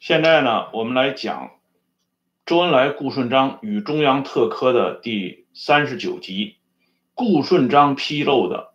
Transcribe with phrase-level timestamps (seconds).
[0.00, 1.52] 现在呢，我们来讲
[2.44, 6.58] 周恩来、顾顺章与中央特科的第三十九集，
[7.14, 8.74] 顾顺章披露的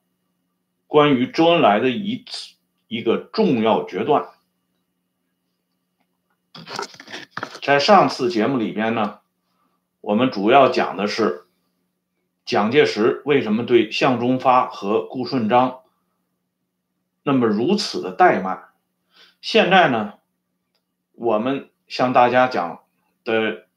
[0.87, 2.55] 关于周恩来的一次
[2.87, 4.29] 一个重要决断。
[7.61, 9.19] 在上次节目里边呢，
[10.01, 11.45] 我们主要讲的是
[12.49, 15.81] 蒋介石为什么对向忠发和顾顺章
[17.21, 18.69] 那么如此的怠慢。
[19.39, 20.15] 现在呢？
[21.13, 22.81] 我们向大家讲
[23.23, 23.67] 的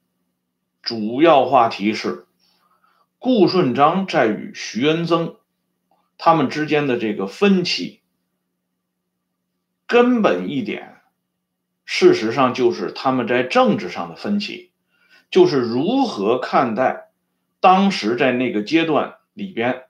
[0.81, 2.27] 主要话题是
[3.19, 5.37] 顾顺章在与徐恩曾
[6.17, 8.01] 他们之间的这个分歧，
[9.87, 11.03] 根本一点，
[11.85, 14.73] 事实上就是他们在政治上的分歧，
[15.31, 17.12] 就是如何看待
[17.63, 19.85] 当时在那个阶段里边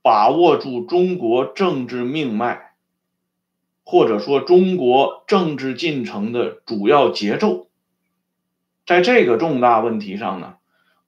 [0.00, 2.66] 把握住中国政治命脉。
[3.90, 7.70] 或者说，中国政治进程的主要节奏，
[8.84, 10.56] 在这个重大问题上呢，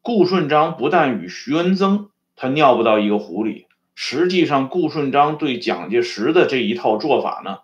[0.01, 7.59] 顾顺章不但与徐恩曾他尿不到一个壶里，实际上顾顺章对蒋介石的这一套做法呢，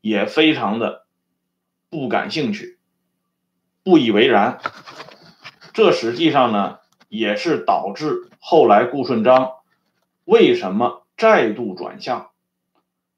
[0.00, 1.04] 也非常的
[1.90, 2.78] 不感兴趣，
[3.82, 4.58] 不以为然。
[5.74, 9.52] 这实际上呢，也是导致后来顾顺章
[10.24, 12.30] 为什么再度转向。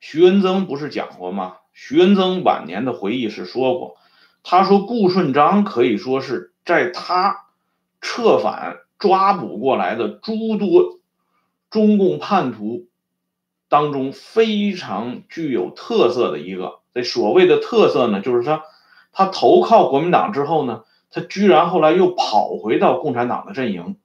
[0.00, 1.56] 徐恩曾不是讲过吗？
[1.72, 3.96] 徐恩曾晚年的回忆是说过，
[4.42, 7.46] 他说顾顺章可以说是在他
[8.00, 10.98] 策反抓捕过来的诸多
[11.70, 12.86] 中共叛徒
[13.68, 16.80] 当中非常具有特色的一个。
[16.94, 18.62] 这所谓的特色呢，就是说
[19.12, 23.96] 他投靠国民党之后呢，他居然后来又跑回到共产党的阵营。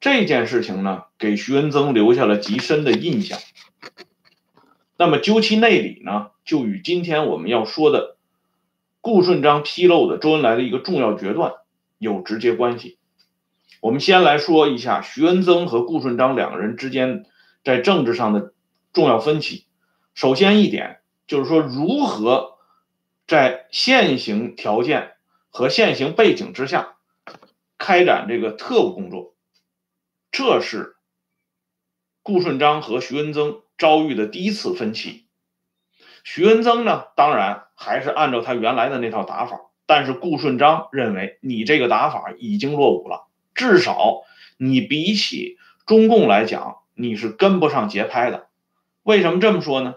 [0.00, 3.38] 这件事情呢，给徐恩曾留下了极深的印象。
[4.96, 8.16] 那么究其内里呢，就与今天我们要说的
[9.00, 11.54] 顾顺章披露的周恩来的一个重要决断
[11.98, 12.98] 有直接关系。
[13.80, 17.26] 我们先来说一下徐恩曾和顾顺章两个人之间
[17.64, 18.52] 在政治上的
[18.92, 19.64] 重要分歧。
[20.14, 22.58] 首先一点就是说，如何
[23.26, 25.13] 在现行条件
[25.54, 26.96] 和现行背景之下
[27.78, 29.36] 开展这个特务工作，
[30.32, 30.96] 这是
[32.24, 33.62] 顾顺章和徐恩曾。
[33.76, 35.26] 遭遇的第一次分歧，
[36.22, 44.22] 徐恩曾呢，当然还是按照他原来的那套打法，但是顾顺章认为你这个打法已经落伍了，至少
[44.58, 48.46] 你比起中共来讲，你是跟不上节拍的。
[49.02, 49.96] 为什么这么说呢？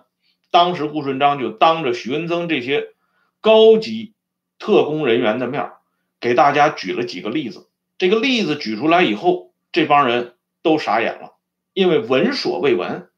[0.49, 2.95] 当时顾顺章就当着徐恩曾这些
[3.41, 4.15] 高级
[4.59, 5.71] 特工人员的面，
[6.19, 7.67] 给大家举了几个例子。
[7.97, 11.33] 这个例子举出来以后，这帮人都傻眼了，
[11.73, 13.09] 因为闻所未闻。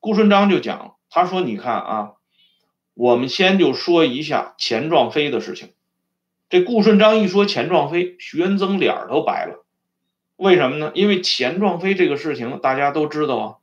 [0.00, 2.12] 顾顺章就讲，他说：“你看啊，
[2.94, 5.72] 我们先就说一下钱壮飞的事情。
[6.48, 9.64] 这顾顺章一说钱壮飞，徐恩曾脸都白了。
[10.36, 10.92] 为什么呢？
[10.94, 13.56] 因为钱壮飞这个事情大家都知道啊，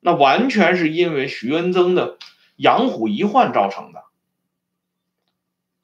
[0.00, 2.18] 那完全是因为徐恩曾的
[2.56, 4.04] 养虎遗患造成的。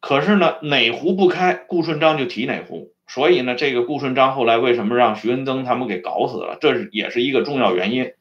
[0.07, 2.93] 可是呢，哪壶不开，顾顺章就提哪壶。
[3.09, 8.13] 所以呢，这个顾顺章后来为什么让徐恩曾他们给搞死了，这也是一个重要原因。”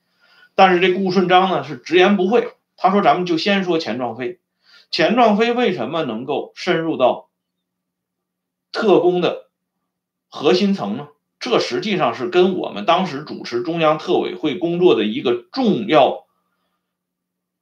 [0.55, 4.39] 但是这顾顺章呢是直言不讳，他说：“咱们就先说钱壮飞，
[4.89, 7.29] 钱壮飞为什么能够深入到
[8.71, 9.51] 特工的
[10.27, 11.09] 核心层呢？
[11.39, 16.25] 这实际上是跟我们当时主持中央特委会工作的一个重要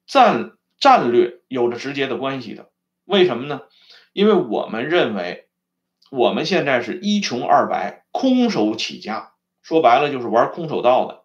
[0.07, 2.69] 战战略有着直接的关系的。
[3.03, 3.63] 为什么呢？
[4.13, 5.49] 因为我们认为
[6.11, 11.23] 我们现在是一穷二白，空手起家，说白了就是玩空手道的。”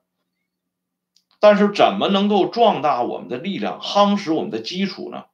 [1.40, 5.26] 但是怎么能够壮大我们的力量，夯实我们的基础呢？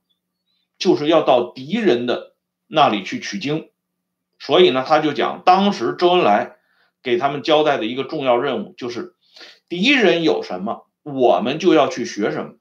[0.77, 2.35] 就是要到敌人的
[2.67, 3.71] 那里去取经。
[4.39, 6.57] 所以呢，他就讲，当时周恩来
[7.03, 9.15] 给他们交代的一个重要任务，就是
[9.71, 12.55] 敌人有什么，我们就要去学什么。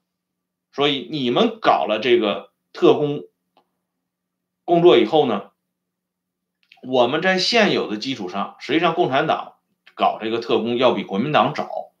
[0.72, 3.24] 所以你们搞了这个特工
[4.64, 5.50] 工作以后呢，
[6.82, 9.54] 我们在现有的基础上，实际上共产党
[9.94, 11.92] 搞这个特工要比国民党早。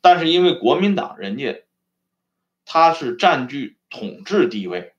[0.00, 1.64] 但是因为国民党人家，
[2.64, 4.94] 他是占据统治地位，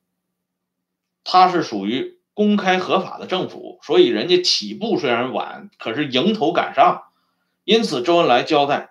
[1.24, 7.04] 他是属于公开合法的政府，所以人家起步虽然晚，可是迎头赶上。
[7.64, 8.90] 因此，周恩来交代，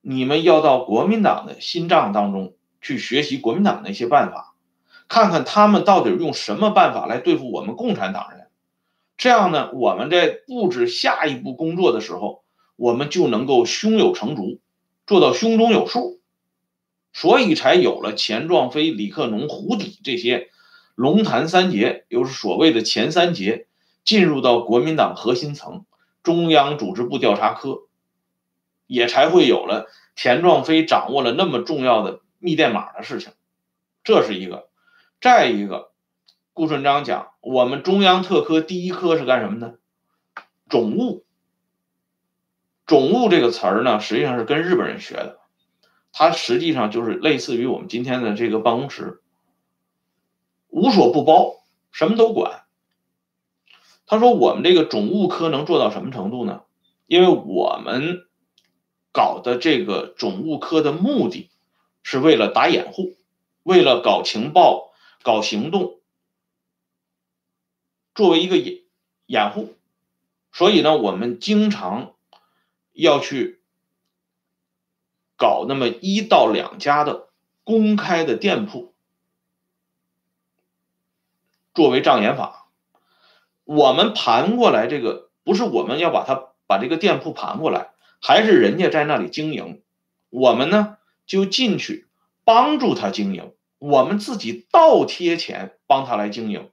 [0.00, 4.45] 你们要到国民党的心脏当中去学习国民党的一些办法，
[5.08, 8.48] 看看他们到底用什么办法来对付我们共产党人。
[9.16, 12.44] 这样呢，我们在布置下一步工作的时候，
[12.76, 14.60] 我们就能够胸有成竹。
[15.06, 16.20] 做到胸中有数，
[17.12, 20.50] 所以才有了钱壮飞、李克农、胡底这些
[20.96, 23.68] 龙潭三杰，又是所谓的前三杰，
[24.04, 25.84] 进入到国民党核心层、
[26.24, 27.82] 中央组织部调查科，
[28.88, 29.86] 也才会有了
[30.16, 33.32] 钱壮飞掌握了那么重要的密电码的事情。
[34.02, 34.66] 这是一个，
[35.20, 35.92] 再一个，
[36.52, 39.78] 顾顺章讲，我们中央特科第一科是干什么的？
[40.68, 41.24] 总务。
[42.86, 45.38] 总务这个词儿呢，实际上是跟日本人学的，
[46.12, 49.22] 它实际上就是类似于我们今天的这个办公室，
[50.68, 51.56] 无所不包，
[51.90, 52.64] 什么都管。
[54.06, 56.62] 他说我们这个总务科能做到什么程度呢？
[57.06, 58.26] 因为我们
[59.12, 61.50] 搞的这个总务科的目的
[62.04, 63.16] 是为了打掩护，
[63.64, 64.85] 为了搞情报、
[65.26, 65.98] 搞行动，
[68.14, 68.84] 作为一个掩
[69.26, 69.74] 掩护，
[70.52, 72.12] 所以呢，我们经常。
[72.98, 73.60] 要去
[75.36, 77.28] 搞那么一到两家的
[77.62, 78.94] 公开的店铺，
[81.74, 82.70] 作为障眼法。
[83.64, 87.90] 我们盘过来这个，不是我们要把它把这个店铺盘过来，
[88.22, 89.82] 还是人家在那里经营，
[90.30, 90.96] 我们呢
[91.26, 92.06] 就进去
[92.44, 96.70] 帮助他经营，我们自己倒贴钱帮他来经营。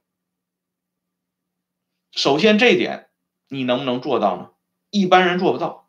[2.12, 3.08] 首先这一点
[3.48, 4.50] 你能不能做到呢？
[4.90, 5.88] 一般人做不到。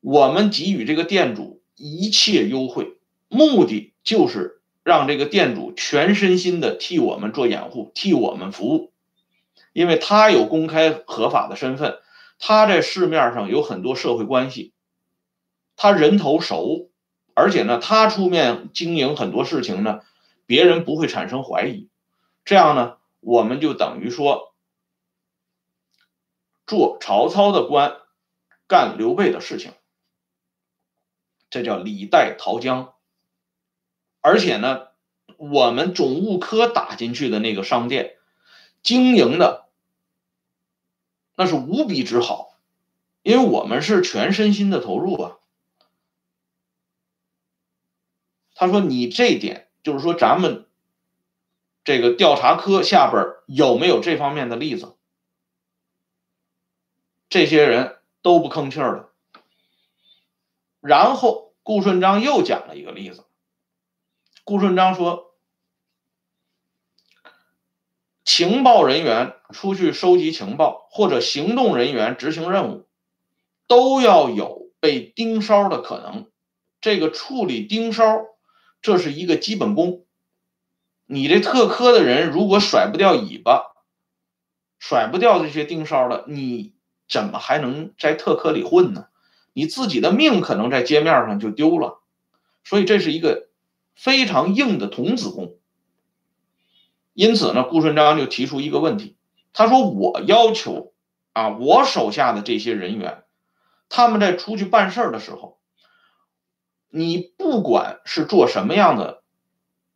[0.00, 2.98] 我们给予这个店主一切优惠，
[3.28, 8.92] 目的就是让这个店主全身心的替我们做掩护，替我们服务，
[9.72, 11.98] 因为他有公开合法的身份，
[12.38, 14.72] 他在市面上有很多社会关系，
[15.74, 16.90] 他人头熟，
[17.34, 20.02] 而且呢，他出面经营很多事情呢，
[20.46, 21.88] 别人不会产生怀疑，
[22.44, 24.54] 这样呢，我们就等于说
[26.66, 27.96] 做曹操的官，
[28.68, 29.72] 干刘备的事情。
[31.50, 32.94] 这叫李代桃僵，
[34.20, 34.88] 而且呢，
[35.36, 38.16] 我们总务科打进去的那个商店，
[38.82, 39.66] 经营的
[41.36, 42.56] 那是无比之好，
[43.22, 45.38] 因为我们是全身心的投入啊。
[48.54, 50.66] 他说：“你这点就是说，咱们
[51.84, 54.96] 这个调查科下边有没有这方面的例子？”
[57.28, 59.12] 这些人都不吭气儿了，
[60.80, 61.42] 然后。
[61.66, 63.24] 顾顺章又讲了一个例子。
[64.44, 65.34] 顾顺章说，
[68.22, 72.86] 情报人员出去收集情报，或者行动人员执行任务，
[73.66, 76.30] 都要有被盯梢的可能。
[76.82, 78.26] 这个处理盯梢，
[78.84, 80.04] 这是一个基本功。
[81.06, 83.62] 你这特科的人如果甩不掉尾巴，
[84.78, 86.74] 甩不掉这些盯梢的，你
[87.08, 89.06] 怎么还能在特科里混呢？
[89.54, 92.02] 你自己的命可能在街面上就丢了，
[92.62, 93.48] 所以这是一个
[93.94, 95.56] 非常硬的童子功。
[97.14, 99.16] 因此呢，顾顺章就提出一个问题，
[99.54, 100.92] 他说：“我要求
[101.32, 103.24] 啊，我手下的这些人员，
[103.88, 105.58] 他们在出去办事儿的时候，
[106.96, 109.24] 你不管是做什么样的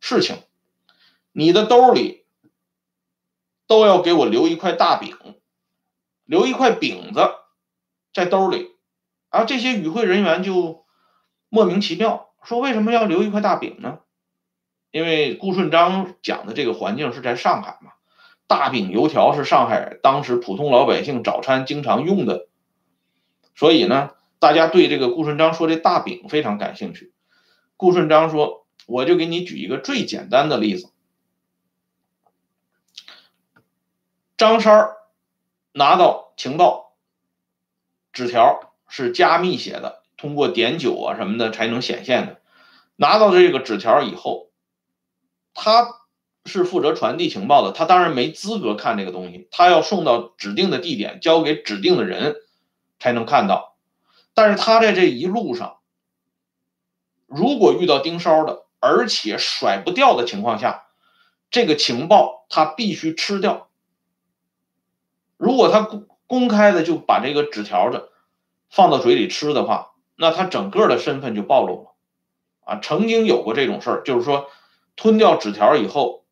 [0.01, 0.35] 事情，
[1.31, 2.25] 你的兜里
[3.67, 5.15] 都要给我留一块大饼，
[6.25, 7.21] 留一块饼子
[8.13, 8.75] 在兜里。”
[9.31, 10.83] 而这些与会人员就
[11.47, 13.99] 莫名其妙说：“为什么要留一块大饼呢？”
[14.91, 17.93] 因为顾顺章讲的这个环境是在上海嘛，
[18.45, 22.49] 大饼油条是上海当时普通老百姓早餐经常用的，
[23.55, 27.13] 所以呢，大家对这个顾顺章说这大饼非常感兴趣。
[27.77, 30.89] 顾顺章说：“我就给你举一个最简单的例子，
[34.37, 34.95] 张三儿
[35.73, 36.95] 拿到情报
[38.11, 42.41] 纸条。”是加密写的，通过碘酒啊什么的才能显现的。
[42.95, 44.49] 拿到这个纸条以后，
[45.53, 45.87] 他
[46.43, 52.37] 是负责传递情报的，他当然没资格看这个东西，他要送到指定的地点，交给指定的人
[52.97, 53.77] 才能看到。
[54.39, 55.79] 但是他在这一路上，
[57.25, 60.85] 如果遇到盯梢的，而且甩不掉的情况下，
[61.51, 63.67] 这个情报他必须吃掉。
[65.35, 68.11] 如果他公公开的就把这个纸条的。
[68.69, 71.95] 放到嘴里吃的话，那他整个的身份就暴露了，
[72.61, 74.47] 啊，曾经有过这种事儿，就是说
[74.95, 76.23] 吞掉纸条以后，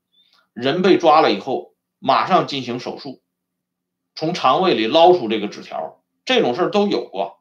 [0.53, 3.21] 人被抓了以后，马上进行手术，
[4.15, 7.36] 从肠胃里捞出这个纸条，这种事儿都有过。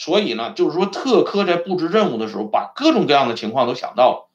[0.00, 4.30] 所以呢，就是说特科在布置任务的时候，把各种各样的情况都想到了。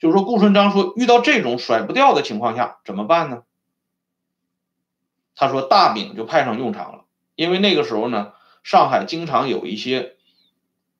[0.00, 3.44] 就是说顾顺章说，遇到这种甩不掉的情况下怎么办呢？
[5.36, 7.04] 他说大饼就派上用场了，
[7.36, 8.32] 因为那个时候呢。
[8.64, 10.16] 上海经常有一些，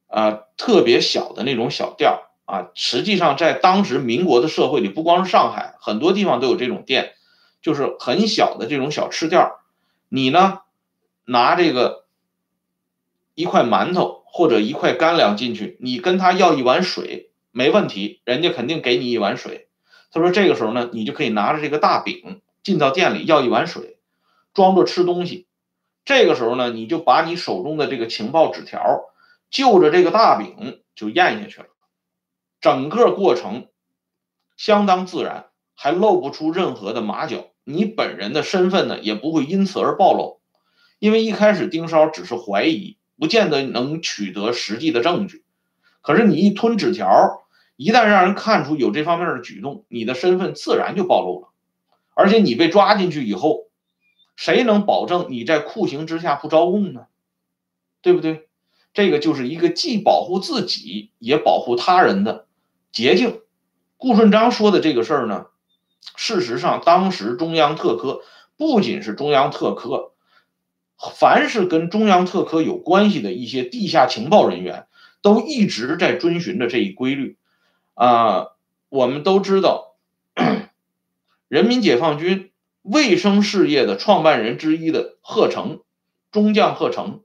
[0.06, 7.14] 啊特别小的那种小店啊，实际上在当时民国的社会里，不光是上海，很多地方都有这种店，
[7.60, 9.50] 就是很小的这种小吃店
[10.08, 10.60] 你呢
[11.24, 12.05] 拿这个
[13.36, 19.68] 一块馒头或者一块干粮进去，你跟他要一碗水，没问题，人家肯定给你一碗水。
[20.10, 23.98] 他说这个时候呢，你就可以拿着这个大饼进到店里要一碗水，
[24.54, 25.46] 装作吃东西。
[26.06, 28.80] 这个时候呢，你就把你手中的这个情报纸条
[29.50, 31.66] 就着这个大饼就咽下去了。
[32.60, 33.68] 整个过程
[34.56, 37.48] 相当自然，还露不出任何的马脚。
[37.64, 40.40] 你本人的身份呢，也不会因此而暴露，
[40.98, 45.44] 因为一开始盯梢只是怀疑，不见得能取得实际的证据。
[46.02, 47.42] 可是你一吞纸条，
[47.76, 51.48] 一旦让人看出有这方面的举动，你的身份自然就暴露了。
[52.14, 53.68] 而且你被抓进去以后，
[54.36, 57.06] 谁能保证你在酷刑之下不招供呢？
[58.02, 58.48] 对不对？
[58.94, 62.46] 这个就是一个既保护自己也保护他人的
[62.92, 63.40] 捷径。
[63.98, 65.46] 顾顺章说的这个事儿呢？
[66.16, 68.22] 事实上，当时中央特科
[68.56, 70.12] 不仅是中央特科，
[70.98, 74.86] 凡是跟中央特科有关系的一些地下情报人员，
[75.22, 77.36] 都一直在遵循着这一规律。
[77.94, 78.48] 啊，
[78.88, 79.94] 我们都知道，
[81.48, 82.50] 人民解放军
[82.82, 85.80] 卫生事业的创办人之一的贺成，
[86.30, 87.22] 中将贺成，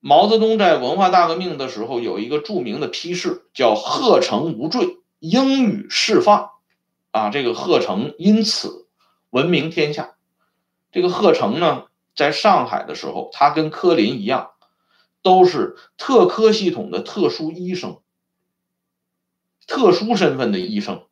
[0.00, 4.98] 毛泽东在文化大革命的时候有一个著名的批示，叫“贺成无罪”。
[5.20, 6.50] 英语释放，
[7.12, 8.88] 啊，这个贺成因此
[9.30, 10.16] 闻名天下。
[10.92, 14.50] 这个贺成呢，在上海的时候，他跟柯林一样，
[15.22, 18.00] 都是特科系统的特殊医生，
[19.66, 21.06] 特殊身份的医生。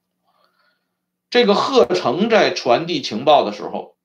[1.31, 3.97] 这个贺成在传递情报的时候，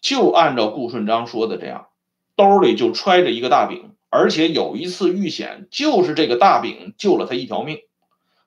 [0.00, 1.88] 就按照顾顺章说的这样，
[2.36, 7.80] 兜里就揣着一个大饼，而且有一次遇险，就是这个大饼救了他一条命。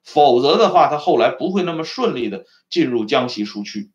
[0.04, 3.90] 否则的话，他后来不会那么顺利的进入江西苏区。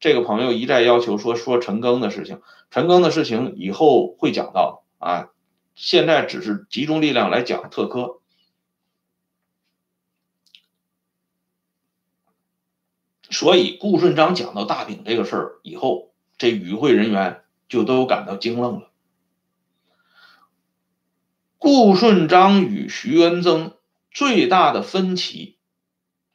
[0.00, 2.40] 这个朋友一再要求说说陈赓的事情，
[2.70, 5.30] 陈赓的事情以后会讲到啊，
[5.74, 8.20] 现在只是集中力量来讲特科。
[13.30, 18.90] 所以顾顺章讲到大饼这个事儿以后，这与会人员就都感到惊愣了。
[21.58, 23.76] 顾顺章与徐恩曾。
[24.12, 25.56] 最大的分歧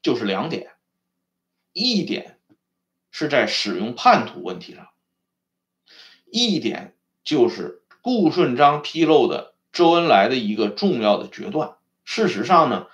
[0.02, 0.72] 就是两点，
[1.74, 2.35] 一点
[3.18, 4.90] 是在使用叛徒问题上，
[6.26, 11.78] 一点就是顾顺章披露的周恩来的一个重要的决断。
[12.04, 12.88] 事实上呢，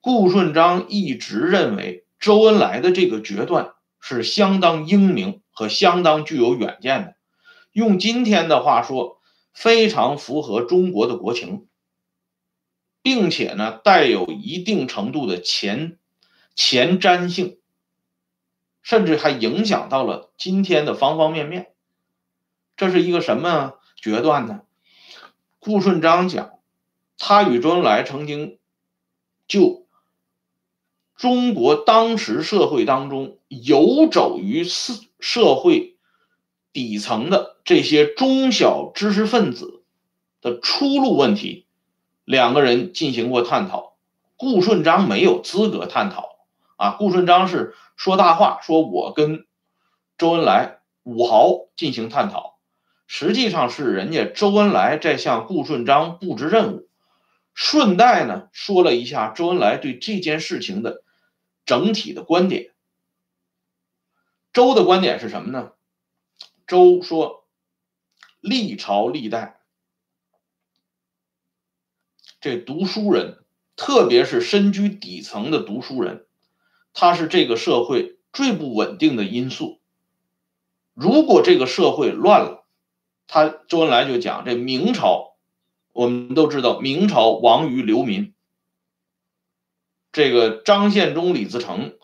[0.00, 7.14] 顾顺章一直认为周恩来的这个决断是相当英明和相当具有远见的，
[7.70, 9.20] 用今天的话说，
[9.52, 11.68] 非常符合中国的国情。
[13.00, 15.98] 并且呢，带有一定程度的前
[16.56, 17.58] 前瞻性，
[18.82, 21.72] 甚至还影响到了今天的方方面面。
[22.76, 24.62] 这是一个什么决断呢？
[25.58, 26.52] 顾顺章讲，
[27.18, 28.58] 他与周恩来曾经
[29.46, 29.86] 就
[31.16, 35.96] 中国当时社会当中游走于社社会
[36.72, 39.84] 底层的这些中小知识分子
[40.40, 41.66] 的出路问题。
[42.24, 43.96] 两个人进行过探讨，
[44.36, 46.31] 顾顺章没有资格探讨
[46.82, 46.96] 啊！
[46.98, 49.46] 顾顺章是说大话，说我跟
[50.18, 52.58] 周恩来武豪进行探讨，
[53.06, 56.88] 实际上是人家周恩来在向顾顺章布置任务，
[57.54, 61.04] 顺带呢说了一下周恩来对这件事情的
[61.64, 62.72] 整体的观点。
[64.52, 65.70] 周的观点是什么呢？
[66.66, 67.46] 周说，
[68.40, 69.60] 历朝历代。
[72.40, 73.44] 这读书人，
[73.76, 76.26] 特别是身居底层的读书人，
[76.92, 79.80] 他是这个社会最不稳定的因素。
[80.94, 82.66] 如果这个社会乱了，
[83.26, 85.36] 他周恩来就讲，这明朝，
[85.92, 88.34] 我们都知道明朝亡于流民。
[90.12, 91.96] 这个张献忠、李自成，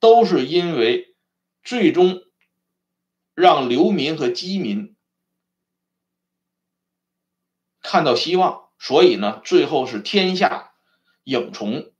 [0.00, 1.14] 都是因为
[1.62, 2.22] 最终
[3.34, 4.96] 让流民和饥民
[7.80, 8.70] 看到希望。
[8.80, 10.72] 所以呢，最后是天下
[11.22, 11.92] 影虫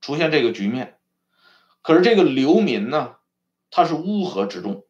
[0.00, 0.98] 出现这个局面。
[1.84, 3.16] 可是这个流民呢，
[3.70, 4.84] 他是乌合之众。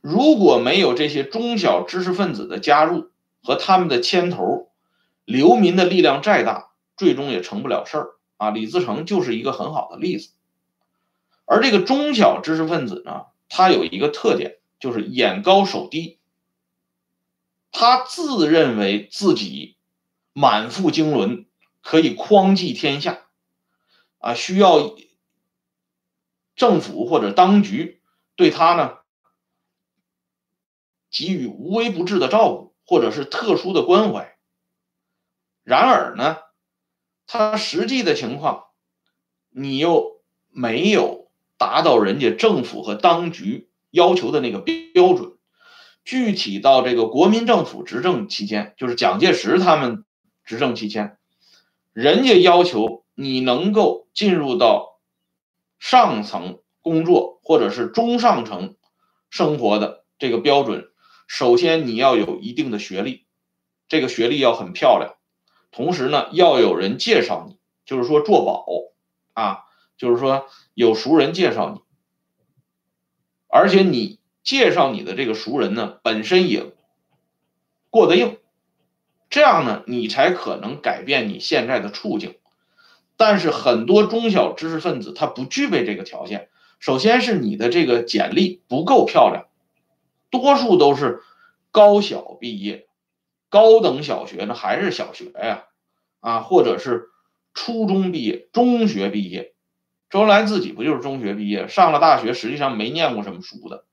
[0.00, 3.10] 如果没有这些中小知识分子的加入
[3.42, 4.70] 和他们的牵头，
[5.24, 8.50] 流民的力量再大，最终也成不了事儿啊。
[8.50, 10.30] 李自成就是一个很好的例子。
[11.46, 16.18] 而这个中小知识分子呢，他有一个特点，就是眼高手低。
[17.72, 19.74] 他自认为自己。
[20.36, 21.46] 满腹经纶，
[21.80, 23.20] 可以匡济天下，
[24.18, 24.96] 啊，需要
[26.56, 28.00] 政府或者当局
[28.36, 28.98] 对他呢
[31.10, 34.36] 给予无微不至的照顾，或者是特殊的关怀。
[35.62, 36.38] 然而呢，
[37.26, 38.64] 他实际的情况，
[39.50, 45.32] 你又没有达到人家政府和当局要求的那个标准。
[46.04, 50.04] 具体到这个国民政府执政期间，就是蒋介石他们
[50.44, 51.16] 执政期间，
[51.94, 54.93] 人家要求你能够进入到
[55.84, 58.74] 上层工作或者是中上层
[59.28, 60.88] 生活的这个标准，
[61.28, 63.26] 首先你要有一定的学历，
[63.86, 65.16] 这个学历要很漂亮，
[65.70, 68.64] 同时呢要有人介绍你，就是说做保
[69.34, 69.64] 啊，
[69.98, 71.82] 就是说有熟人介绍你，
[73.48, 74.18] 而且你。
[74.42, 76.70] 介绍你的这个熟人呢，本身也
[77.88, 78.36] 过得硬，
[79.30, 82.36] 这样呢，你才可能改变你现在的处境。
[83.16, 86.48] 但是很多中小知识分子他不具备这个条件。
[86.78, 89.46] 首先是你的这个简历不够漂亮，
[90.30, 91.22] 多数都是
[91.70, 92.86] 高小毕业，
[93.48, 95.64] 高等小学呢还是小学呀，
[96.20, 97.10] 啊，或者是
[97.54, 99.54] 初中毕业、中学毕业。
[100.10, 103.84] 周恩来自己不就是中学毕业，上了大学实际上没念过什么书的。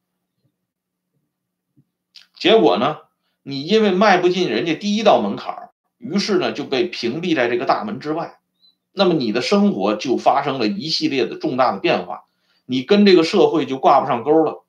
[2.35, 2.97] 结果呢？
[3.43, 8.40] 你因为迈不进人家第一道门槛，于是呢就被屏蔽在这个大门之外。
[8.91, 12.25] 那么你的生活就发生了一系列的重大的变化，
[12.65, 14.65] 你跟这个社会就挂不上钩了。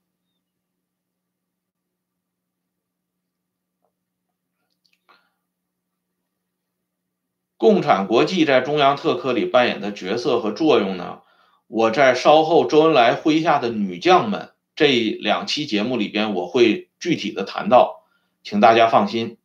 [7.57, 11.23] 共产国际在中央特科里扮演的角色和作用呢？
[11.67, 16.89] 我在稍后周恩来麾下的女将们这两期节目里边，我会。
[17.03, 18.05] 具体的谈到，
[18.45, 19.37] 请大家放心。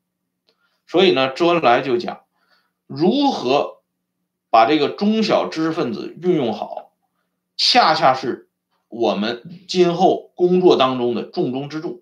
[0.85, 2.21] 所以呢，周恩来就讲
[2.85, 3.76] 如何
[4.49, 6.91] 把这个中小知识分子运用好，
[7.55, 8.49] 恰恰是
[8.87, 12.01] 我们今后工作当中的重中之重。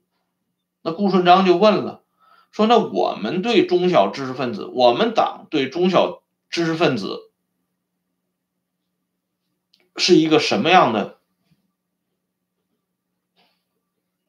[0.81, 2.03] 那顾顺章就问了，
[2.51, 7.31] 说那我们对中小知识分子，我们党对中小知识分子
[9.97, 11.17] 是一个什么样的？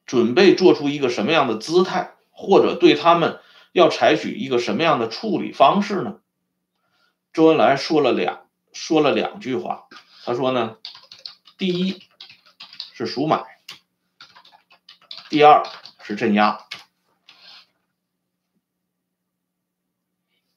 [0.05, 3.41] 准备做出一个什么样的姿态，或者对他们
[3.73, 6.21] 要采取一个什么样的处理方式呢？
[7.37, 9.87] 周恩来说了两说了两句话，
[10.25, 10.77] 他说呢，
[11.55, 12.01] 第一
[12.95, 13.59] 是赎买，
[15.29, 15.63] 第二
[16.01, 16.65] 是镇压。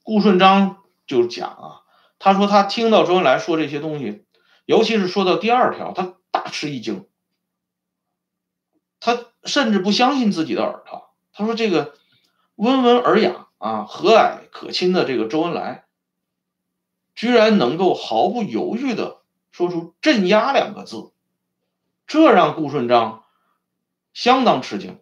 [0.03, 1.83] 顾顺章就讲啊，
[2.19, 4.25] 他说他听到周恩来说这些东西，
[4.64, 7.07] 尤其是说到第二条，他大吃一惊。
[9.01, 11.14] 他甚至不相信自己的耳朵。
[11.35, 11.95] 他说：“这个
[12.55, 15.85] 温文尔雅啊、和蔼可亲的这个周恩来，
[17.20, 19.20] 居然能够毫不犹豫的
[19.52, 21.12] 说出‘镇压’两个字，
[22.06, 23.26] 这让顾顺章
[24.14, 24.98] 相当吃惊。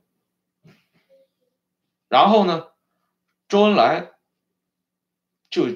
[2.09, 2.71] 然后呢，
[3.47, 4.11] 周恩来
[5.49, 5.69] 就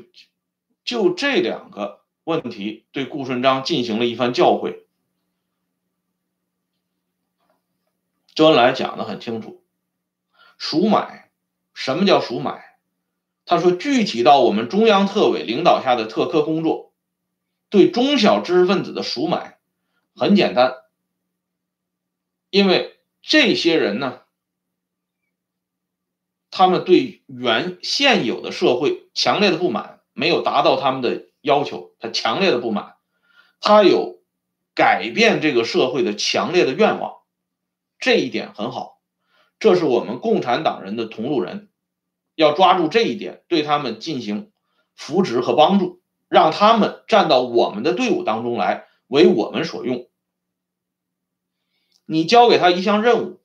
[0.82, 4.82] 就这两个问题对顾顺章进行了一番教诲。”
[8.34, 9.62] 周恩来讲的很清楚，
[10.58, 11.30] 赎买，
[11.72, 12.71] 什么叫赎买？
[13.52, 16.94] 他说，具体到我们中央特委领导下的特科工作，
[17.68, 19.58] 对中小知识分子的赎买
[20.16, 20.76] 很简单，
[22.48, 24.22] 因为这些人呢，
[26.50, 32.94] 他们对原现有的社会强烈的不满，没有达到他们的要求，他强烈的不满，
[33.60, 34.22] 他有
[34.74, 37.16] 改变这个社会的强烈的愿望。
[37.98, 38.98] 这一点很好，
[39.58, 41.68] 这是我们共产党人的同路人，
[42.34, 44.50] 要抓住这一点，对他们进行
[44.94, 50.08] 扶植和帮助，让他们站到我们的队伍当中来，为我们所用。
[52.06, 53.40] 你交给他一项任务，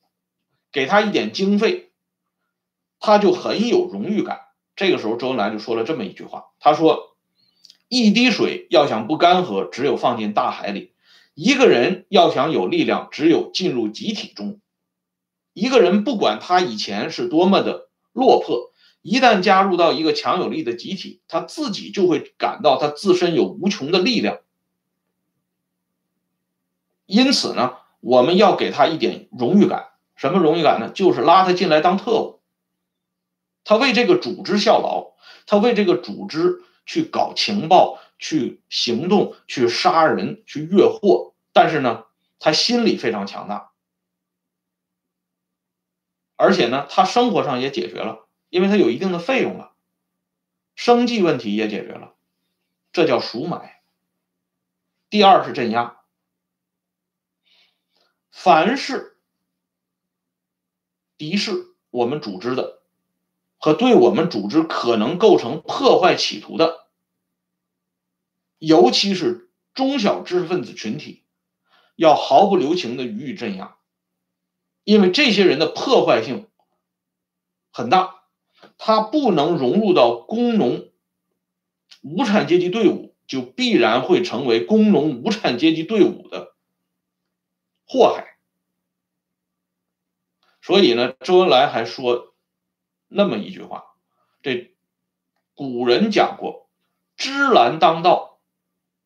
[0.72, 1.90] 给他一点经费，
[2.98, 4.40] 他就很有荣誉感。
[4.76, 7.16] 这个时候，周恩来就说了这么一句话，他说
[7.88, 10.92] ：“一滴水要想不干涸，只有放进大海里。”
[11.34, 14.60] 一个人要想有力量，只有进入集体中。
[15.52, 18.67] 一个人不管他以前是多么的落魄，
[19.02, 24.40] 一旦加入到一个强有力的集体，他自己就会感到他自身有无穷的力量。
[27.06, 29.88] 因此呢，我们要给他一点荣誉感。
[30.16, 30.90] 什么荣誉感呢？
[30.90, 32.40] 就是拉他进来当特务，
[33.64, 35.12] 他为这个组织效劳，
[35.46, 37.98] 他为这个组织去搞情报。
[38.20, 42.06] 去行动，去杀人，去越货，但是呢，
[42.40, 43.70] 他心理非常强大，
[46.34, 49.72] 而且呢，他生活上也解决了，因为他有一定的费用了。
[50.74, 52.14] 生计问题也解决了，
[52.92, 53.82] 这叫赎买。
[55.10, 56.00] 第二是镇压，
[58.30, 59.18] 凡是
[61.16, 62.82] 敌视我们组织的
[63.56, 66.86] 和对我们组织可能构成破坏企图的，
[68.58, 71.24] 尤其是中小知识分子群体，
[71.96, 73.78] 要毫不留情的予以镇压，
[74.84, 76.48] 因为这些人的破坏性
[77.72, 78.17] 很大。
[78.76, 80.90] 他不能融入到工农
[82.02, 86.54] 无产阶级队伍，就必然会成为工农无产阶级队伍的
[87.86, 88.36] 祸害。
[90.62, 92.34] 所以呢，周恩来还说
[93.08, 93.94] 那么一句话
[94.42, 94.74] ：“这
[95.54, 96.68] 古人讲过，
[97.16, 98.38] 芝兰当道，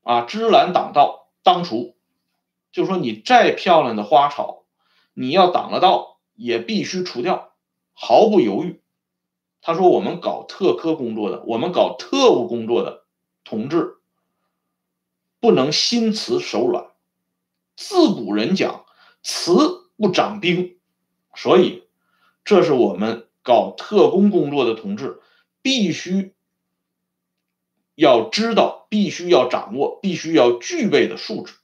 [0.03, 1.97] 啊，芝兰挡道当除。”
[2.73, 4.65] 就说你再漂亮的花草，
[5.15, 7.55] 你要挡了道，也必须除掉，
[7.93, 8.82] 毫不犹豫。
[9.65, 13.05] 他说：“我们搞特科工作的，我们搞特务工作的
[13.45, 13.95] 同志，
[15.39, 16.89] 不能心慈手软。
[17.77, 18.85] 自古人讲
[19.23, 20.79] ‘慈不掌兵’，
[21.37, 21.85] 所以
[22.45, 25.21] 这是我们搞特工工作的同志
[25.63, 26.35] 必须
[27.95, 31.55] 要知道、必须要掌握、必须要具备的素质。”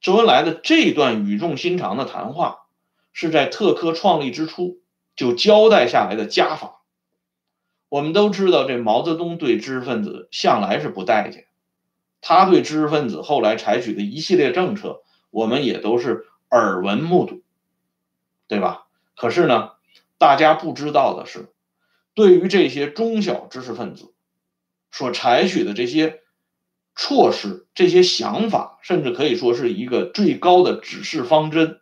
[0.00, 2.68] 周恩来的这段语重心长的谈话，
[3.12, 4.83] 是在特科创立之初。
[5.16, 6.82] 就交代下来的家法，
[7.88, 11.46] 我们都知道，这毛泽东对知识分子向来是不待见，
[12.20, 17.42] 他对知识分子后来采取的一系列政策，我们也都是耳闻目睹，
[18.48, 18.86] 对吧？
[19.16, 19.70] 可是呢，
[20.18, 21.52] 大家不知道的是，
[22.14, 24.12] 对于这些中小知识分子
[24.90, 26.20] 所采取的这些
[26.96, 31.80] 措施、这些想法，甚至可以说是一个最高的指示方针。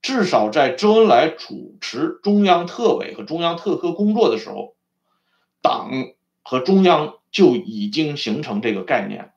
[0.00, 4.76] 至少在周恩来主持中央特委和中央特科工作的时候，
[5.60, 5.90] 党
[6.42, 9.32] 和中央就已经形成这个概念。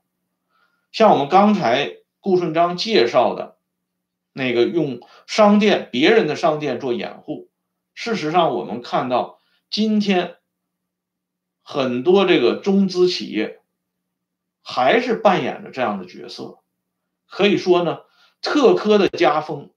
[0.91, 3.58] 像我们刚才顾顺章介绍的，
[4.34, 7.50] 那个用商店别人的商店做掩护，
[7.93, 10.36] 事实上我们看到今天
[11.63, 13.62] 很多这个中资企业
[14.62, 16.60] 还是扮演着这样的角色。
[17.28, 18.02] 可以说呢，
[18.41, 19.71] 特科的家风。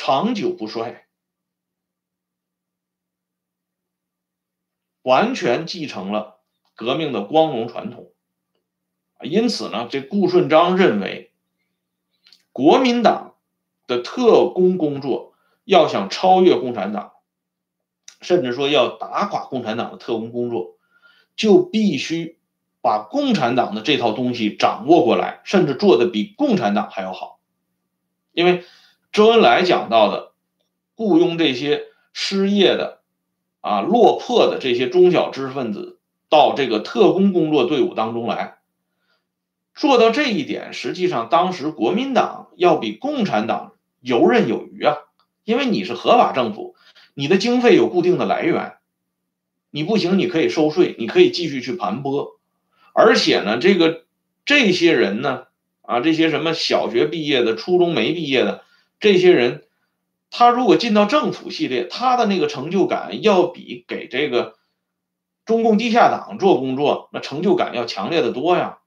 [0.00, 1.06] 长久不衰，
[5.02, 6.38] 完全继承了
[6.76, 8.12] 革命的光荣传统。
[9.20, 11.32] 因此呢，这顾顺章认为，
[12.52, 13.34] 国民党
[13.88, 15.34] 的特工工作
[15.64, 17.14] 要想超越共产党，
[18.20, 20.78] 甚至说要打垮共产党的特工工作，
[21.34, 22.38] 就必须
[22.80, 27.40] 把共产党的这套东西掌握过来，甚至做的比共产党还要好，
[28.30, 28.64] 因为。
[29.10, 30.32] 周恩来讲到的，
[30.94, 33.00] 雇佣这些失业的、
[33.60, 38.58] 啊落魄的这些中小知识分子到这个特工工作队伍当中来，
[39.74, 44.98] 做到这一点，实际上当时国民党要比共产党游刃有余啊，
[45.44, 46.76] 因为你是合法政府，
[47.14, 48.74] 你的经费有固定的来源，
[49.70, 52.36] 你不行，你可以收税，你可以继续去盘剥，
[52.92, 54.04] 而且呢，这个
[54.44, 55.44] 这些人呢，
[55.82, 58.62] 啊这些什么小学毕业的、初中没毕业的。
[59.00, 59.64] 这些人，
[60.30, 64.58] 他如果进到政府系列，他的那个成就感要比给这个
[65.44, 68.78] 中共地下党做工作那成就感要强烈的多呀。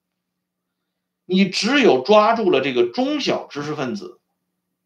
[1.26, 4.20] 你只有抓住了这个中小知识分子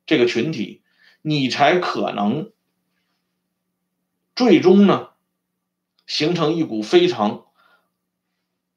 [0.05, 0.83] 这个群体，
[1.23, 2.51] 你才可能
[4.35, 5.09] 最终呢
[6.05, 7.45] 形成一股非常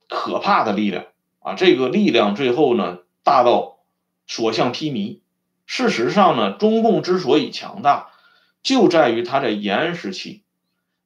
[0.09, 1.09] 可怕的力量
[1.41, 1.53] 啊！
[1.55, 3.81] 这个力量最后呢大到
[4.27, 5.21] 所向披靡。
[5.71, 8.09] 事实上呢，中共之所以强大，
[8.63, 10.43] 就在于他在延安时期，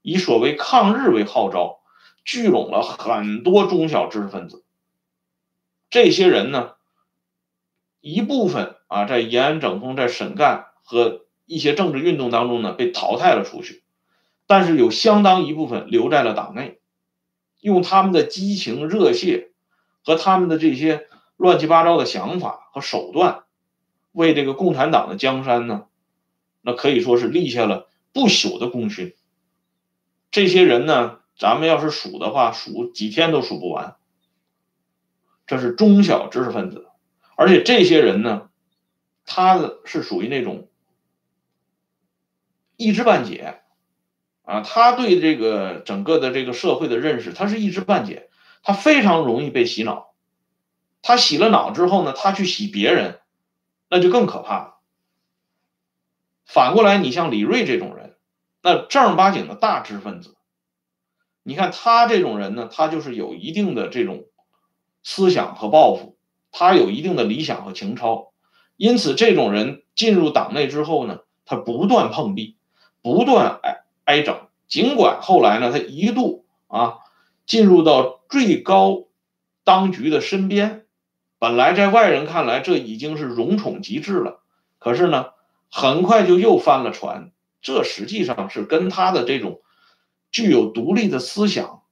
[0.03, 1.81] 以所谓抗日为号召，
[2.25, 4.65] 聚拢了很多中小知识分子。
[5.91, 6.75] 这些人呢，
[8.01, 13.83] 一部分啊，在延安整风、在沈干和一些政治运动当中呢，被淘汰了出去，
[14.47, 16.79] 但是有相当一部分留在了党内，
[17.61, 19.51] 用他们的激情、热血
[20.05, 23.43] 和他们的这些乱七八糟的想法和手段。
[24.13, 25.87] 为这个共产党的江山呢，
[26.61, 29.15] 那可以说是立下了不朽的功勋。
[30.31, 33.97] 这些人呢，咱们要是数的话，数几天都数不完。
[35.47, 36.87] 这是中小知识分子，
[37.37, 38.49] 而且这些人呢，
[39.27, 40.69] 他是属于那种
[42.77, 43.61] 一知半解
[44.45, 48.29] 啊，他对这个整个的这个社会的认识，他是一知半解，
[48.63, 50.15] 他非常容易被洗脑。
[51.03, 53.19] 他洗了脑之后呢，他去洗别人。
[53.93, 54.75] 那就更可怕了。
[56.47, 58.17] 反过来，你像李瑞这种人，
[58.63, 60.35] 那正儿八经的大知识分子，
[61.43, 64.25] 你看他这种人呢，他就是有一定的这种
[65.03, 66.17] 思想和抱负，
[66.53, 68.33] 他有一定的理想和情操，
[68.79, 72.57] 因此这种人进入党内之后呢，他不断碰壁，
[73.03, 74.49] 不断挨挨整。
[74.69, 77.01] 尽管后来呢，他一度啊
[77.45, 79.05] 进入到最高
[79.65, 80.82] 当局的身边，
[81.43, 84.45] 本来在外人看来这已经是荣宠极致了，
[84.79, 85.31] 可是呢，
[85.73, 87.33] 很快就又翻了船。
[87.61, 89.61] 这实际上是跟他的这种
[90.31, 91.83] 具有独立的思想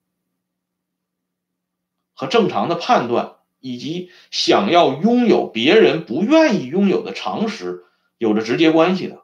[2.15, 7.87] 和正常的判断，以及想要拥有别人不愿意拥有的常识
[8.19, 9.23] 有着直接关系的。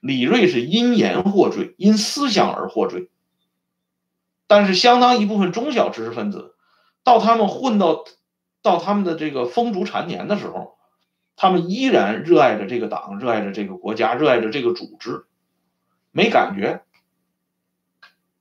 [0.00, 3.08] 李瑞是因言获罪，因思想而获罪，
[4.46, 6.54] 但是相当一部分中小知识分子，
[7.02, 8.04] 到他们混到
[8.64, 10.78] 到他们的这个风烛残年的时候，
[11.36, 15.26] 他们依然热爱着这个党，热爱着这个国家，热爱着这个组织。
[16.10, 16.82] 没感觉，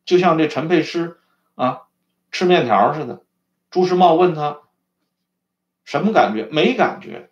[0.05, 1.17] 就像这陈佩斯
[1.55, 1.81] 啊，
[2.31, 3.23] 吃面条似的。
[3.69, 4.59] 朱时茂问他
[5.83, 6.45] 什么感觉？
[6.45, 7.29] 没感觉，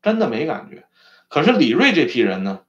[0.00, 0.86] 真的没感觉。
[1.28, 2.60] 可是李瑞这批人呢，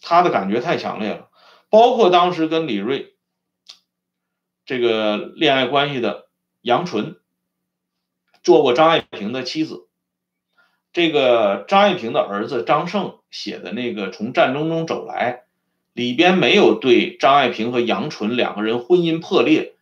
[0.00, 1.28] 他的感觉太强烈了。
[1.68, 3.14] 包括当时跟李瑞
[4.64, 6.26] 这个恋爱关系的
[6.62, 7.16] 杨纯，
[8.46, 9.88] 做过张爱萍的妻子。
[10.92, 15.42] 这个张爱萍的儿子张胜写的那个《从战争中走来》。
[15.92, 19.74] 里边没有对张爱萍和杨纯两个人婚姻破裂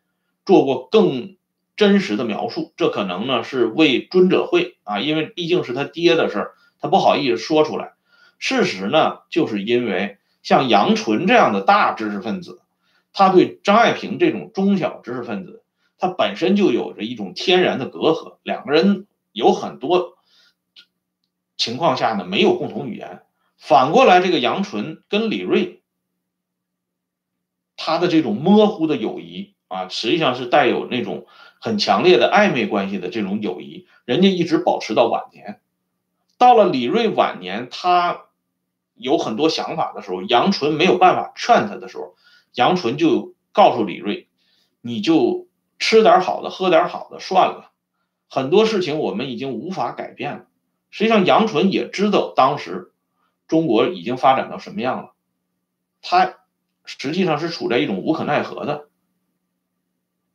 [0.47, 1.37] 做过更
[1.77, 7.95] 真实的描述，这可能呢是为尊者讳啊，因为毕竟是他爹的事儿，他不好意思说出来。
[8.39, 12.63] 事实呢，就是因为像杨纯这样的大知识分子，
[13.13, 15.64] 他对张爱萍这种中小知识分子，
[16.05, 20.19] 他本身就有着一种天然的隔阂，两个人有很多
[21.57, 23.23] 情况下呢没有共同语言。
[23.57, 25.81] 反过来，这个杨纯跟李锐。
[27.77, 31.27] 他的这种模糊的友谊啊，实际上是带有那种
[31.59, 35.61] 很强烈的暧昧关系的这种友谊，人家一直保持到晚年。
[36.37, 38.27] 到了李瑞晚年，他
[38.95, 42.15] 有很多想法的时候，杨纯没有办法劝他的时候，
[42.55, 44.29] 杨纯就告诉李瑞
[44.83, 47.71] ：“你就吃点好的，喝点好的，算了，
[48.29, 50.47] 很多事情我们已经无法改变了。”
[50.91, 52.93] 实际上，杨纯也知道当时
[53.49, 55.13] 中国已经发展到什么样了，
[56.03, 56.37] 他。
[56.87, 58.89] 实际上是处在一种无可奈何的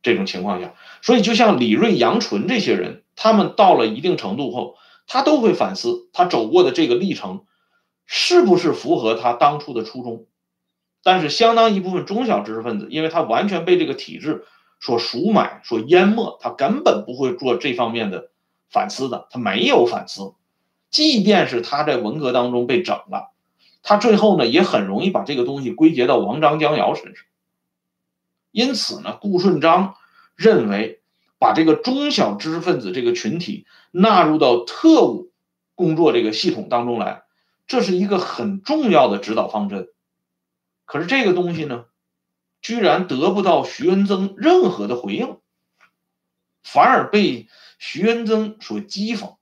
[0.02, 4.76] 这种情况下，所以就像李瑞、杨纯这些人，他们到了一定程度后，
[5.06, 7.44] 他都会反思他走过的这个历程
[8.04, 10.26] 是不是符合他当初的初衷。
[11.04, 14.44] 但是相当一部分中小知识分子，因为他完全被这个体制
[14.80, 18.30] 所赎买、所淹没，他根本不会做这方面的
[18.70, 20.32] 反思的，他没有反思，
[20.90, 23.30] 即便是他在文革当中被整了。
[23.82, 27.24] 他最后呢，也很容易把这个东西归结到王张江瑶身上。
[28.50, 29.94] 因此呢，顾顺章
[30.34, 31.00] 认为，
[31.38, 35.30] 把这个中小知识分子这个群体纳入到特务
[35.74, 37.22] 工作这个系统当中来，
[37.66, 39.88] 这是一个很重要的指导方针。
[40.84, 41.84] 可是这个东西呢，
[42.60, 45.38] 居然得不到徐恩曾任何的回应，
[46.62, 49.36] 反而被徐恩曾所讥讽，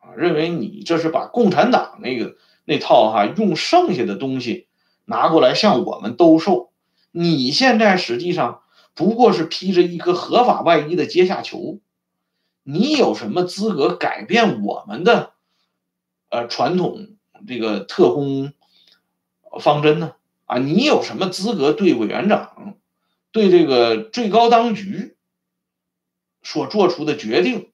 [0.00, 2.36] 啊，认为你这是把共产党那个。
[2.66, 4.68] 那套哈用剩下的东西
[5.04, 6.72] 拿过来向我们兜售，
[7.10, 8.62] 你现在实际上
[8.94, 11.80] 不过是披着一颗合法外衣的阶下囚，
[12.62, 15.34] 你有什么资格改变我们的
[16.30, 18.54] 呃传统这个特工
[19.60, 20.14] 方针呢？
[20.46, 22.78] 啊，你有什么资格对委员长、
[23.32, 25.16] 对这个最高当局
[26.42, 27.72] 所做出的决定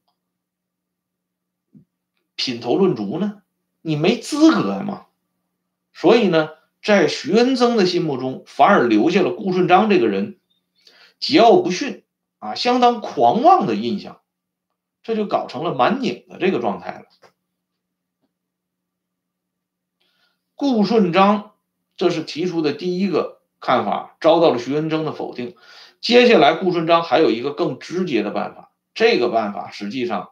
[2.37, 3.43] 品头论足呢？
[3.83, 5.07] 你没资格嘛，
[5.93, 6.51] 所以呢，
[6.83, 10.39] 在徐恩曾的心目中，反而留下了顾顺章这个人
[11.19, 12.05] 桀骜不驯
[12.39, 14.21] 啊，相当狂妄的印象，
[15.03, 17.07] 这就搞成了满拧的这个状态了。
[20.55, 21.50] 顾顺章
[22.01, 25.55] 这是提出的第一个看法，遭到了徐恩曾的否定。
[26.01, 30.31] 接下来，顾顺章还有一个更直接的办法，这个办法实际上。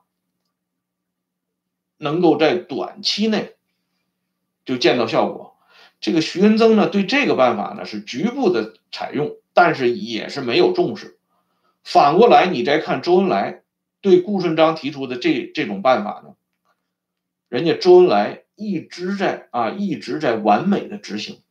[1.98, 3.56] 能够在短期内
[4.64, 5.58] 就见到效果。
[6.00, 11.18] 这个徐恩曾呢，对这个办法呢是局部的采用，但是也是没有重视。
[11.84, 13.62] 反过来，你再看周恩来
[14.00, 16.34] 对顾顺章提出的这这种办法呢，
[17.50, 21.42] 人家周恩来一直在啊一直在完美的执行。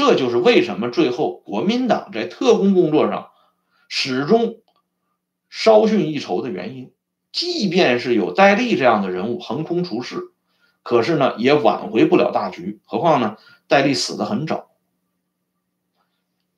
[0.00, 3.28] 这就是为什么最后国民党在特工工作上
[3.86, 4.62] 始终
[5.50, 6.94] 稍逊一筹的原因。
[7.32, 10.32] 即便是有戴笠这样的人物横空出世，
[10.82, 12.80] 可是呢，也挽回不了大局。
[12.86, 13.36] 何况呢，
[13.68, 14.70] 戴笠死得很早。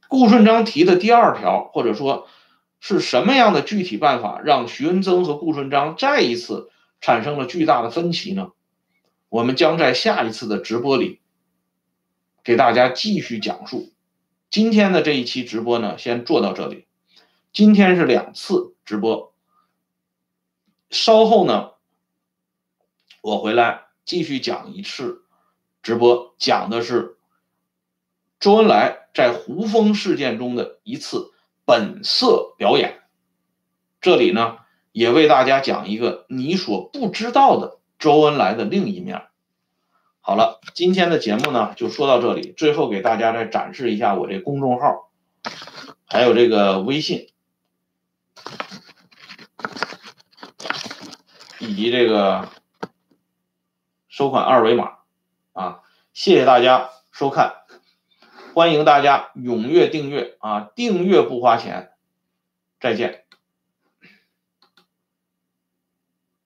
[0.06, 2.28] 顾顺章提的第二条，或者说
[2.78, 8.52] 是什么样的具体办法，让徐恩曾和顾顺章再一次产生了巨大的分歧呢？
[9.28, 11.21] 我们将在下一次的直播里
[12.44, 13.92] 给大家继续讲述。
[14.50, 16.86] 今天的这一期直播呢，先做到这里。
[17.52, 19.34] 今天是两次直播，
[20.90, 21.72] 稍后呢，
[23.20, 25.22] 我回来继续讲一次
[25.82, 27.16] 直播，讲的是
[28.40, 31.32] 周恩来在胡风事件中的一次
[31.64, 33.02] 本色表演。
[34.00, 34.58] 这里呢，
[34.90, 39.22] 也为大家讲一个你所不知道的周恩来的另一面。
[40.24, 42.52] 好了，今天的节目呢就说到这里。
[42.56, 45.10] 最后给大家再展示一下我这公众号，
[46.06, 47.26] 还有这个微信，
[51.58, 52.48] 以及这个
[54.08, 54.98] 收款二维码
[55.54, 55.80] 啊！
[56.14, 57.54] 谢谢大家收看，
[58.54, 60.70] 欢迎大家踊跃订阅啊！
[60.76, 61.90] 订阅不花钱，
[62.78, 63.21] 再见。